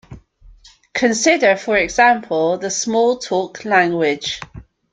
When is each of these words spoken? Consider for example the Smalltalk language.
Consider 0.95 1.55
for 1.55 1.77
example 1.77 2.57
the 2.57 2.69
Smalltalk 2.69 3.63
language. 3.65 4.39